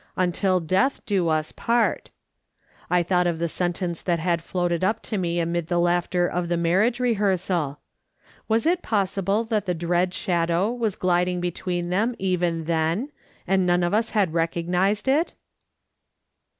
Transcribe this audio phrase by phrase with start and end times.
[0.27, 2.09] "Until death do us part."
[2.89, 6.47] I thought of the sentence that had floated up to me amid the laughter of
[6.49, 7.77] the marriage rehearsaL
[8.47, 13.11] Was it possible that the dread shadow was gliding between them even then,
[13.45, 15.35] and none of us had recog nised it